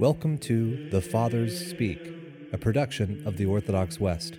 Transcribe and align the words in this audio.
Welcome 0.00 0.38
to 0.38 0.88
The 0.88 1.02
Fathers 1.02 1.68
Speak, 1.68 2.00
a 2.54 2.56
production 2.56 3.22
of 3.26 3.36
the 3.36 3.44
Orthodox 3.44 4.00
West. 4.00 4.38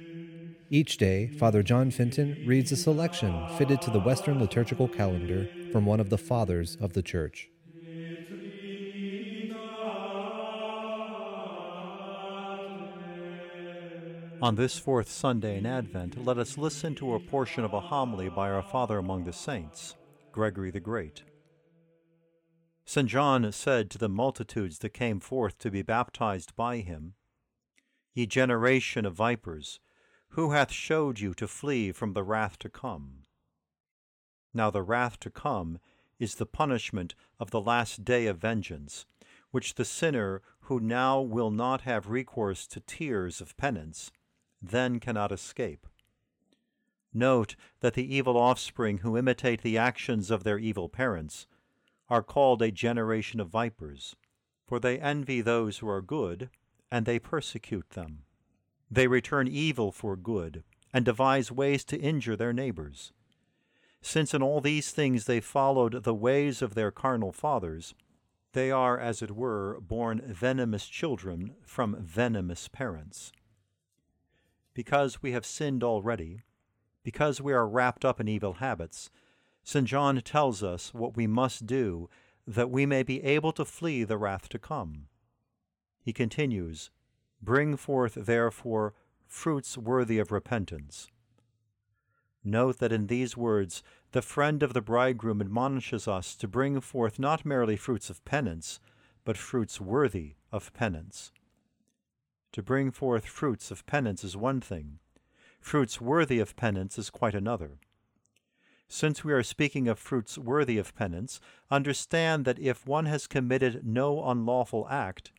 Each 0.72 0.98
day, 0.98 1.28
Father 1.28 1.62
John 1.62 1.92
Fenton 1.92 2.44
reads 2.48 2.72
a 2.72 2.76
selection 2.76 3.48
fitted 3.60 3.80
to 3.84 3.92
the 3.92 4.00
Western 4.00 4.40
liturgical 4.40 4.88
calendar 4.88 5.48
from 5.72 5.86
one 5.86 6.00
of 6.00 6.10
the 6.10 6.18
Fathers 6.18 6.78
of 6.82 6.94
the 6.94 7.04
Church. 7.04 7.52
On 14.42 14.56
this 14.56 14.80
fourth 14.80 15.12
Sunday 15.12 15.60
in 15.60 15.68
Advent, 15.68 16.26
let 16.26 16.40
us 16.40 16.58
listen 16.58 16.96
to 16.96 17.14
a 17.14 17.20
portion 17.20 17.64
of 17.64 17.74
a 17.74 17.80
homily 17.80 18.30
by 18.30 18.50
our 18.50 18.64
Father 18.64 18.98
among 18.98 19.26
the 19.26 19.32
Saints, 19.32 19.94
Gregory 20.32 20.72
the 20.72 20.80
Great. 20.80 21.22
St. 22.86 23.08
John 23.08 23.52
said 23.52 23.90
to 23.92 23.98
the 23.98 24.10
multitudes 24.10 24.80
that 24.80 24.90
came 24.90 25.20
forth 25.20 25.58
to 25.60 25.72
be 25.72 25.82
baptized 25.82 26.56
by 26.56 26.78
him, 26.78 27.14
Ye 28.14 28.26
generation 28.26 29.06
of 29.06 29.16
vipers, 29.16 29.80
who 30.30 30.52
hath 30.52 30.72
showed 30.72 31.20
you 31.20 31.34
to 31.36 31.48
flee 31.48 31.92
from 31.92 32.14
the 32.14 32.24
wrath 32.24 32.58
to 32.60 32.70
come? 32.70 33.26
Now 34.54 34.70
the 34.70 34.84
wrath 34.84 35.20
to 35.22 35.30
come 35.30 35.80
is 36.20 36.36
the 36.36 36.46
punishment 36.46 37.16
of 37.40 37.52
the 37.52 37.62
last 37.62 38.04
day 38.04 38.28
of 38.28 38.38
vengeance, 38.38 39.06
which 39.52 39.76
the 39.76 39.86
sinner 39.86 40.42
who 40.62 40.80
now 40.80 41.22
will 41.22 41.52
not 41.52 41.82
have 41.82 42.10
recourse 42.10 42.68
to 42.68 42.80
tears 42.80 43.42
of 43.42 43.58
penance, 43.58 44.12
then 44.62 45.00
cannot 45.00 45.32
escape. 45.32 45.88
Note 47.14 47.56
that 47.82 47.94
the 47.94 48.16
evil 48.16 48.38
offspring 48.38 49.00
who 49.00 49.18
imitate 49.18 49.62
the 49.62 49.78
actions 49.78 50.32
of 50.32 50.44
their 50.44 50.58
evil 50.58 50.88
parents 50.88 51.48
are 52.12 52.22
called 52.22 52.62
a 52.62 52.70
generation 52.70 53.40
of 53.40 53.48
vipers, 53.48 54.18
for 54.68 54.82
they 54.82 55.00
envy 55.00 55.40
those 55.40 55.78
who 55.78 55.88
are 55.88 56.02
good, 56.02 56.50
and 56.92 57.06
they 57.06 57.18
persecute 57.18 57.92
them. 57.92 58.24
They 58.92 59.08
return 59.08 59.48
evil 59.48 59.94
for 59.94 60.18
good, 60.18 60.66
and 60.94 61.06
devise 61.06 61.54
ways 61.54 61.86
to 61.86 61.98
injure 61.98 62.36
their 62.36 62.52
neighbors. 62.52 63.14
Since 64.02 64.34
in 64.34 64.44
all 64.44 64.60
these 64.60 64.92
things 64.92 65.24
they 65.24 65.40
followed 65.40 66.04
the 66.04 66.14
ways 66.14 66.62
of 66.62 66.76
their 66.76 66.92
carnal 66.92 67.32
fathers, 67.32 67.96
they 68.52 68.70
are, 68.72 69.00
as 69.00 69.22
it 69.22 69.32
were, 69.32 69.80
born 69.80 70.22
venomous 70.22 70.88
children 70.88 71.56
from 71.66 71.96
venomous 71.98 72.68
parents. 72.68 73.32
Because 74.74 75.22
we 75.22 75.32
have 75.32 75.46
sinned 75.46 75.82
already, 75.82 76.42
because 77.04 77.40
we 77.40 77.54
are 77.54 77.66
wrapped 77.66 78.04
up 78.04 78.20
in 78.20 78.28
evil 78.28 78.56
habits, 78.56 79.10
St. 79.64 79.88
John 79.88 80.20
tells 80.22 80.64
us 80.64 80.94
what 80.94 81.16
we 81.16 81.28
must 81.28 81.66
do 81.66 82.10
that 82.48 82.72
we 82.72 82.86
may 82.86 83.04
be 83.04 83.24
able 83.24 83.52
to 83.54 83.66
flee 83.66 84.04
the 84.04 84.18
wrath 84.18 84.50
to 84.50 84.60
come. 84.60 85.08
He 86.00 86.14
continues, 86.14 86.90
Bring 87.42 87.78
forth, 87.78 88.16
therefore, 88.16 88.94
fruits 89.28 89.78
worthy 89.78 90.20
of 90.20 90.32
repentance. 90.32 91.10
Note 92.44 92.80
that 92.80 92.92
in 92.92 93.08
these 93.08 93.38
words, 93.38 93.84
the 94.12 94.22
friend 94.22 94.64
of 94.64 94.74
the 94.74 94.82
bridegroom 94.82 95.42
admonishes 95.42 96.08
us 96.08 96.36
to 96.36 96.48
bring 96.48 96.82
forth 96.82 97.20
not 97.20 97.46
merely 97.46 97.78
fruits 97.78 98.10
of 98.10 98.24
penance, 98.26 98.80
but 99.24 99.38
fruits 99.38 99.80
worthy 99.80 100.34
of 100.52 100.74
penance. 100.74 101.32
To 102.54 102.64
bring 102.64 102.92
forth 102.92 103.26
fruits 103.26 103.72
of 103.72 103.86
penance 103.86 104.24
is 104.24 104.36
one 104.36 104.60
thing, 104.60 105.00
fruits 105.60 106.02
worthy 106.02 106.40
of 106.40 106.56
penance 106.56 106.98
is 106.98 107.10
quite 107.10 107.36
another. 107.36 107.80
Since 108.94 109.24
we 109.24 109.32
are 109.32 109.42
speaking 109.42 109.88
of 109.88 109.98
fruits 109.98 110.38
worthy 110.38 110.78
of 110.78 110.94
penance, 110.94 111.40
understand 111.70 112.44
that 112.44 112.60
if 112.60 112.86
one 112.86 113.06
has 113.06 113.26
committed 113.26 113.88
no 113.88 114.22
unlawful 114.30 114.86
act, 114.90 115.32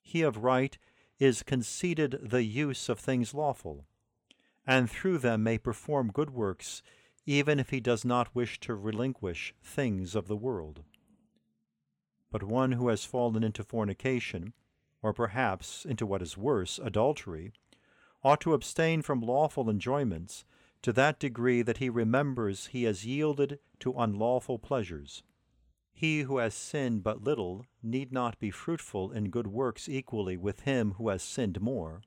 he 0.00 0.22
of 0.22 0.44
right 0.44 0.78
is 1.18 1.42
conceded 1.42 2.20
the 2.22 2.44
use 2.44 2.88
of 2.88 3.00
things 3.00 3.34
lawful, 3.34 3.84
and 4.64 4.88
through 4.88 5.18
them 5.18 5.42
may 5.42 5.58
perform 5.58 6.12
good 6.12 6.30
works, 6.30 6.84
even 7.26 7.58
if 7.58 7.70
he 7.70 7.80
does 7.80 8.04
not 8.04 8.32
wish 8.32 8.60
to 8.60 8.76
relinquish 8.76 9.52
things 9.60 10.14
of 10.14 10.28
the 10.28 10.36
world. 10.36 10.84
But 12.30 12.44
one 12.44 12.72
who 12.72 12.86
has 12.86 13.04
fallen 13.04 13.42
into 13.42 13.64
fornication, 13.64 14.52
or 15.02 15.12
perhaps 15.12 15.84
into 15.84 16.06
what 16.06 16.22
is 16.22 16.38
worse, 16.38 16.78
adultery, 16.78 17.50
ought 18.22 18.40
to 18.42 18.54
abstain 18.54 19.02
from 19.02 19.20
lawful 19.20 19.68
enjoyments 19.68 20.44
to 20.84 20.92
that 20.92 21.18
degree 21.18 21.62
that 21.62 21.78
he 21.78 21.88
remembers 21.88 22.66
he 22.66 22.82
has 22.82 23.06
yielded 23.06 23.58
to 23.80 23.94
unlawful 23.94 24.58
pleasures. 24.58 25.22
He 25.94 26.20
who 26.20 26.36
has 26.36 26.52
sinned 26.52 27.02
but 27.02 27.24
little 27.24 27.64
need 27.82 28.12
not 28.12 28.38
be 28.38 28.50
fruitful 28.50 29.10
in 29.10 29.30
good 29.30 29.46
works 29.46 29.88
equally 29.88 30.36
with 30.36 30.60
him 30.60 30.92
who 30.98 31.08
has 31.08 31.22
sinned 31.22 31.62
more, 31.62 32.02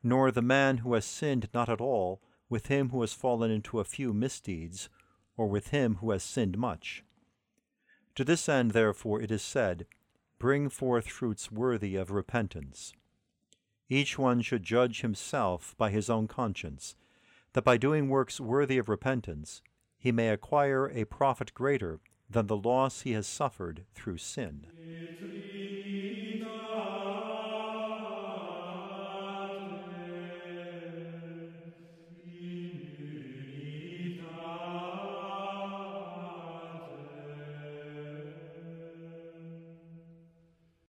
nor 0.00 0.30
the 0.30 0.40
man 0.40 0.78
who 0.78 0.94
has 0.94 1.04
sinned 1.04 1.48
not 1.52 1.68
at 1.68 1.80
all 1.80 2.22
with 2.48 2.68
him 2.68 2.90
who 2.90 3.00
has 3.00 3.12
fallen 3.12 3.50
into 3.50 3.80
a 3.80 3.84
few 3.84 4.12
misdeeds, 4.12 4.88
or 5.36 5.48
with 5.48 5.70
him 5.70 5.96
who 5.96 6.12
has 6.12 6.22
sinned 6.22 6.56
much. 6.56 7.02
To 8.14 8.22
this 8.22 8.48
end, 8.48 8.70
therefore, 8.70 9.20
it 9.20 9.32
is 9.32 9.42
said, 9.42 9.86
Bring 10.38 10.68
forth 10.68 11.08
fruits 11.08 11.50
worthy 11.50 11.96
of 11.96 12.12
repentance. 12.12 12.92
Each 13.88 14.16
one 14.16 14.40
should 14.40 14.62
judge 14.62 15.00
himself 15.00 15.74
by 15.76 15.90
his 15.90 16.08
own 16.08 16.28
conscience 16.28 16.94
that 17.58 17.64
by 17.64 17.76
doing 17.76 18.08
works 18.08 18.38
worthy 18.38 18.78
of 18.78 18.88
repentance 18.88 19.62
he 19.98 20.12
may 20.12 20.28
acquire 20.28 20.88
a 20.94 21.04
profit 21.06 21.52
greater 21.54 21.98
than 22.30 22.46
the 22.46 22.56
loss 22.56 23.00
he 23.00 23.14
has 23.14 23.26
suffered 23.26 23.84
through 23.96 24.16
sin. 24.16 24.64